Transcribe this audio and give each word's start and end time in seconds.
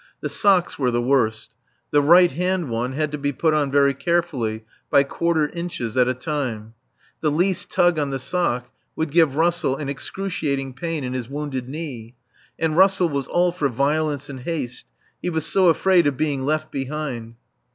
The 0.21 0.29
socks 0.29 0.79
were 0.79 0.89
the 0.89 0.99
worst. 0.99 1.53
The 1.91 2.01
right 2.01 2.31
hand 2.31 2.71
one 2.71 2.93
had 2.93 3.11
to 3.11 3.19
be 3.19 3.31
put 3.31 3.53
on 3.53 3.69
very 3.69 3.93
carefully, 3.93 4.65
by 4.89 5.03
quarter 5.03 5.49
inches 5.49 5.95
at 5.95 6.07
a 6.07 6.15
time; 6.15 6.73
the 7.19 7.29
least 7.29 7.69
tug 7.69 7.99
on 7.99 8.09
the 8.09 8.17
sock 8.17 8.71
would 8.95 9.11
give 9.11 9.35
Russell 9.35 9.77
an 9.77 9.89
excruciating 9.89 10.73
pain 10.73 11.03
in 11.03 11.13
his 11.13 11.29
wounded 11.29 11.69
knee; 11.69 12.15
and 12.57 12.75
Russell 12.77 13.09
was 13.09 13.27
all 13.27 13.51
for 13.51 13.69
violence 13.69 14.27
and 14.27 14.39
haste; 14.39 14.87
he 15.21 15.29
was 15.29 15.45
so 15.45 15.67
afraid 15.67 16.07
of 16.07 16.17
being 16.17 16.41
left 16.45 16.71
behind. 16.71 17.35